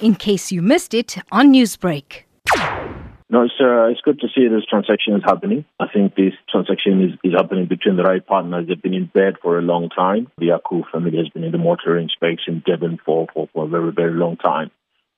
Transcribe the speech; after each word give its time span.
in 0.00 0.14
case 0.14 0.52
you 0.52 0.62
missed 0.62 0.94
it 0.94 1.16
on 1.32 1.52
Newsbreak. 1.52 2.22
No, 3.28 3.42
it's, 3.42 3.54
uh, 3.60 3.86
it's 3.88 4.00
good 4.02 4.20
to 4.20 4.28
see 4.34 4.46
this 4.46 4.64
transaction 4.70 5.14
is 5.14 5.22
happening. 5.24 5.64
I 5.80 5.86
think 5.92 6.14
this 6.14 6.32
transaction 6.48 7.02
is, 7.02 7.18
is 7.24 7.34
happening 7.36 7.66
between 7.66 7.96
the 7.96 8.04
right 8.04 8.24
partners. 8.24 8.66
They've 8.68 8.80
been 8.80 8.94
in 8.94 9.06
bed 9.06 9.34
for 9.42 9.58
a 9.58 9.62
long 9.62 9.88
time. 9.88 10.28
The 10.38 10.56
Akoo 10.58 10.84
family 10.92 11.18
has 11.18 11.28
been 11.30 11.42
in 11.42 11.50
the 11.50 11.58
motoring 11.58 12.08
space 12.08 12.38
in 12.46 12.62
Durban 12.64 12.98
for, 13.04 13.26
for, 13.34 13.48
for 13.52 13.64
a 13.64 13.68
very, 13.68 13.90
very 13.90 14.12
long 14.14 14.36
time. 14.36 14.70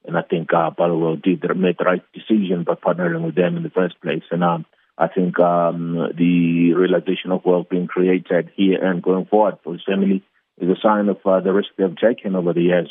And 0.06 0.16
I 0.16 0.22
think 0.22 0.48
uh, 0.54 0.70
Barloworld 0.70 1.22
did 1.22 1.44
made 1.56 1.76
the 1.78 1.84
right 1.84 2.02
decision 2.14 2.64
by 2.64 2.74
partnering 2.74 3.24
with 3.24 3.34
them 3.34 3.58
in 3.58 3.62
the 3.62 3.70
first 3.70 4.00
place. 4.00 4.22
And 4.30 4.42
um, 4.42 4.64
I 4.96 5.08
think 5.08 5.38
um, 5.38 6.12
the 6.16 6.72
realization 6.72 7.30
of 7.30 7.44
wealth 7.44 7.68
being 7.68 7.88
created 7.88 8.50
here 8.56 8.82
and 8.82 9.02
going 9.02 9.26
forward 9.26 9.58
for 9.62 9.74
his 9.74 9.82
family 9.86 10.24
is 10.58 10.70
a 10.70 10.80
sign 10.80 11.10
of 11.10 11.18
uh, 11.26 11.40
the 11.40 11.52
risk 11.52 11.68
they've 11.76 11.94
taken 11.96 12.36
over 12.36 12.54
the 12.54 12.62
years. 12.62 12.90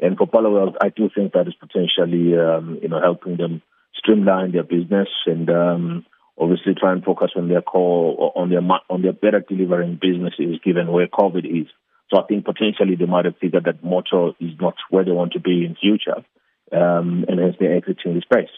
And 0.00 0.16
for 0.16 0.26
Barloworld, 0.26 0.74
I 0.80 0.88
do 0.88 1.08
think 1.14 1.32
that 1.32 1.46
is 1.46 1.54
potentially, 1.54 2.36
um, 2.36 2.78
you 2.82 2.88
know, 2.88 3.00
helping 3.00 3.36
them 3.36 3.62
streamline 3.94 4.52
their 4.52 4.64
business 4.64 5.08
and 5.26 5.48
um, 5.50 6.06
obviously 6.38 6.74
try 6.74 6.92
and 6.92 7.04
focus 7.04 7.30
on 7.36 7.48
their 7.48 7.62
core 7.62 8.32
on 8.34 8.50
their 8.50 8.60
on 8.90 9.02
their 9.02 9.12
better 9.12 9.40
delivering 9.40 9.98
businesses 10.00 10.58
given 10.64 10.90
where 10.90 11.06
COVID 11.06 11.44
is. 11.44 11.68
So 12.10 12.20
I 12.20 12.26
think 12.26 12.44
potentially 12.44 12.96
they 12.96 13.06
might 13.06 13.24
have 13.24 13.36
figured 13.40 13.64
that 13.64 13.82
motor 13.82 14.30
is 14.40 14.52
not 14.60 14.74
where 14.90 15.04
they 15.04 15.10
want 15.10 15.32
to 15.32 15.40
be 15.40 15.64
in 15.64 15.76
future, 15.80 16.24
um, 16.72 17.24
and 17.28 17.40
hence 17.40 17.56
they're 17.58 17.76
exiting 17.76 18.14
the 18.14 18.20
space. 18.20 18.50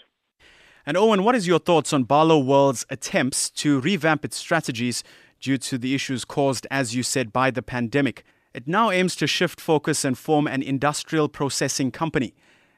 And 0.84 0.96
Owen, 0.96 1.24
what 1.24 1.34
is 1.34 1.46
your 1.46 1.58
thoughts 1.58 1.92
on 1.92 2.04
Barloworld's 2.04 2.86
attempts 2.90 3.50
to 3.50 3.80
revamp 3.80 4.24
its 4.24 4.36
strategies 4.36 5.02
due 5.40 5.58
to 5.58 5.78
the 5.78 5.94
issues 5.94 6.24
caused, 6.24 6.66
as 6.70 6.94
you 6.94 7.02
said, 7.02 7.32
by 7.32 7.50
the 7.50 7.62
pandemic? 7.62 8.24
It 8.56 8.66
now 8.66 8.90
aims 8.90 9.14
to 9.16 9.26
shift 9.26 9.60
focus 9.60 10.02
and 10.02 10.16
form 10.16 10.46
an 10.46 10.62
industrial 10.62 11.28
processing 11.28 11.90
company. 11.90 12.32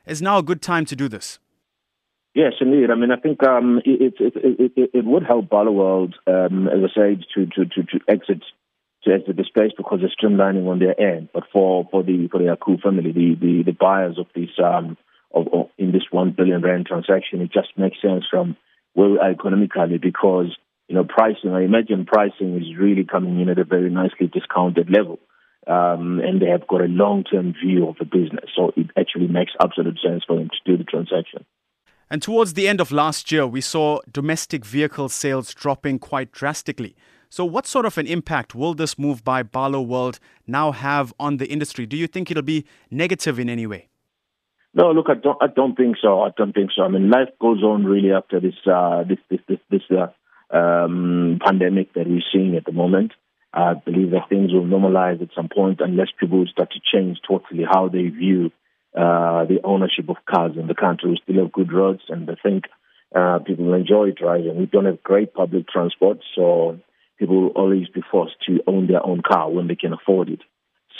Is 0.09 0.20
now 0.20 0.38
a 0.38 0.42
good 0.42 0.60
time 0.60 0.84
to 0.87 0.96
do 0.96 1.09
this? 1.09 1.38
Yes, 2.34 2.54
indeed. 2.60 2.91
I 2.91 2.96
mean, 2.96 3.12
I 3.12 3.16
think 3.16 3.46
um, 3.46 3.80
it, 3.85 4.15
it, 4.18 4.32
it, 4.35 4.90
it, 4.93 5.04
would 5.04 5.23
help 5.23 5.46
Barloworld, 5.46 6.15
um, 6.26 6.66
as 6.66 6.80
I 6.82 6.93
said, 6.93 7.24
to, 7.32 7.46
to, 7.46 7.65
to, 7.65 7.82
to 7.85 8.01
exit 8.09 8.43
to 9.04 9.12
exit 9.12 9.37
the 9.37 9.45
space 9.45 9.70
because 9.76 10.01
they're 10.01 10.10
streamlining 10.10 10.66
on 10.66 10.80
their 10.80 11.01
end. 11.01 11.29
But 11.32 11.45
for, 11.52 11.87
for 11.92 12.02
the 12.02 12.26
for 12.32 12.38
the 12.38 12.57
Akoo 12.57 12.82
family, 12.82 13.13
the, 13.13 13.37
the, 13.40 13.63
the 13.66 13.76
buyers 13.79 14.18
of 14.18 14.26
this 14.35 14.51
um, 14.59 14.96
of, 15.32 15.46
of, 15.52 15.66
in 15.79 15.92
this 15.92 16.10
one 16.10 16.35
billion 16.37 16.60
rand 16.60 16.87
transaction, 16.87 17.40
it 17.40 17.52
just 17.52 17.68
makes 17.76 18.02
sense 18.02 18.24
from 18.29 18.57
where 18.95 19.10
we 19.10 19.18
are 19.18 19.30
economically 19.30 19.98
because 19.98 20.57
you 20.88 20.96
know 20.96 21.04
pricing. 21.04 21.52
I 21.52 21.63
imagine 21.63 22.04
pricing 22.04 22.57
is 22.57 22.76
really 22.76 23.04
coming 23.04 23.40
in 23.40 23.48
at 23.48 23.60
a 23.60 23.65
very 23.65 23.90
nicely 23.90 24.26
discounted 24.26 24.90
level. 24.90 25.20
Um, 25.69 26.21
and 26.21 26.41
they 26.41 26.47
have 26.47 26.66
got 26.66 26.80
a 26.80 26.87
long-term 26.87 27.55
view 27.63 27.88
of 27.88 27.97
the 27.99 28.07
business, 28.07 28.51
so 28.57 28.73
it 28.74 28.87
actually 28.97 29.29
makes 29.29 29.52
absolute 29.63 29.99
sense 30.02 30.25
for 30.27 30.37
them 30.37 30.49
to 30.49 30.71
do 30.71 30.79
the 30.79 30.85
transaction. 30.85 31.45
And 32.10 32.23
towards 32.23 32.55
the 32.55 32.66
end 32.66 32.80
of 32.80 32.91
last 32.91 33.30
year, 33.30 33.47
we 33.47 33.60
saw 33.60 34.01
domestic 34.10 34.65
vehicle 34.65 35.10
sales 35.10 35.52
dropping 35.52 35.99
quite 35.99 36.33
drastically. 36.33 36.97
So, 37.29 37.45
what 37.45 37.66
sort 37.66 37.85
of 37.85 37.99
an 37.99 38.07
impact 38.07 38.55
will 38.55 38.73
this 38.73 38.99
move 38.99 39.23
by 39.23 39.43
Barloworld 39.43 40.19
now 40.47 40.73
have 40.73 41.13
on 41.21 41.37
the 41.37 41.47
industry? 41.47 41.85
Do 41.85 41.99
you 41.99 42.07
think 42.07 42.30
it'll 42.30 42.43
be 42.43 42.65
negative 42.91 43.38
in 43.38 43.51
any 43.51 43.66
way? 43.66 43.88
No, 44.73 44.93
look, 44.93 45.07
I 45.10 45.15
don't. 45.15 45.37
I 45.43 45.49
don't 45.49 45.77
think 45.77 45.97
so. 46.01 46.23
I 46.23 46.30
don't 46.37 46.55
think 46.55 46.71
so. 46.75 46.82
I 46.82 46.88
mean, 46.88 47.10
life 47.10 47.29
goes 47.41 47.63
on 47.63 47.85
really 47.85 48.13
after 48.13 48.41
this 48.41 48.55
uh, 48.66 49.05
this 49.05 49.19
this 49.30 49.41
this, 49.49 49.59
this 49.71 49.82
uh, 49.91 50.57
um, 50.57 51.38
pandemic 51.45 51.93
that 51.95 52.07
we're 52.07 52.23
seeing 52.32 52.57
at 52.57 52.65
the 52.65 52.73
moment. 52.73 53.13
I 53.52 53.74
believe 53.74 54.10
that 54.10 54.29
things 54.29 54.52
will 54.52 54.65
normalize 54.65 55.23
at 55.23 55.29
some 55.35 55.49
point 55.49 55.80
unless 55.80 56.09
people 56.18 56.45
start 56.51 56.71
to 56.73 56.80
change 56.93 57.18
totally 57.27 57.65
how 57.65 57.88
they 57.88 58.09
view 58.09 58.51
uh, 58.96 59.45
the 59.45 59.60
ownership 59.65 60.09
of 60.09 60.16
cars 60.29 60.52
in 60.57 60.66
the 60.66 60.74
country. 60.74 61.10
We 61.10 61.21
still 61.23 61.43
have 61.43 61.52
good 61.52 61.73
roads, 61.73 62.02
and 62.09 62.29
I 62.30 62.35
think 62.43 62.65
uh, 63.15 63.38
people 63.46 63.73
enjoy 63.73 64.12
driving. 64.12 64.59
We 64.59 64.66
don't 64.66 64.84
have 64.84 65.03
great 65.03 65.32
public 65.32 65.69
transport, 65.69 66.19
so 66.34 66.78
people 67.19 67.43
will 67.43 67.50
always 67.50 67.88
be 67.88 68.03
forced 68.10 68.36
to 68.47 68.60
own 68.66 68.86
their 68.86 69.04
own 69.04 69.22
car 69.22 69.50
when 69.50 69.66
they 69.66 69.76
can 69.76 69.92
afford 69.92 70.28
it. 70.28 70.41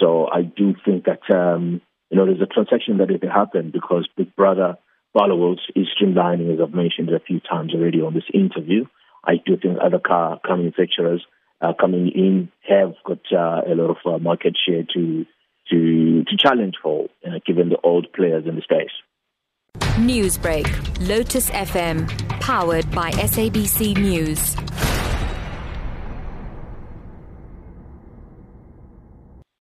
So 0.00 0.28
I 0.30 0.42
do 0.42 0.75
think 0.84 1.04
that 1.04 1.22
um, 1.34 1.80
you 2.10 2.16
know 2.16 2.25
there's 2.26 2.41
a 2.41 2.47
transaction 2.47 2.98
that 2.98 3.10
it 3.10 3.22
happen 3.25 3.70
because 3.70 4.09
Big 4.16 4.34
Brother 4.36 4.78
Barloworld 5.15 5.59
is 5.75 5.86
streamlining, 6.00 6.54
as 6.54 6.60
I've 6.62 6.75
mentioned 6.75 7.10
a 7.10 7.20
few 7.20 7.41
times 7.41 7.75
already 7.75 8.00
on 8.00 8.15
this 8.15 8.28
interview. 8.32 8.84
I 9.25 9.34
do 9.44 9.56
think 9.56 9.78
other 9.82 9.98
car, 9.98 10.41
car 10.44 10.56
manufacturers 10.56 11.26
uh, 11.60 11.72
coming 11.78 12.10
in 12.14 12.50
have 12.69 12.94
got 13.04 13.20
uh, 13.32 13.62
a 13.70 13.74
lot 13.74 13.91
of 13.91 13.96
uh, 14.06 14.19
market 14.19 14.56
share 14.66 14.84
to 14.94 15.24
to, 15.70 16.24
to 16.24 16.36
challenge 16.38 16.74
for, 16.82 17.08
uh, 17.26 17.41
given 17.46 17.69
the 17.69 17.76
old 17.84 18.10
players 18.14 18.44
in 18.46 18.56
the 18.56 18.62
space. 18.62 18.88
Newsbreak, 19.98 20.66
Lotus 21.06 21.50
FM, 21.50 22.08
powered 22.41 22.91
by 22.92 23.10
SABC 23.10 23.97
News. 23.98 24.56